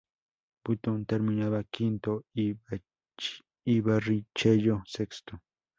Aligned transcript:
Button 0.63 1.05
terminaba 1.05 1.59
quinto 1.73 2.13
y 3.63 3.79
Barrichello 3.85 4.81
sexto. 4.87 5.39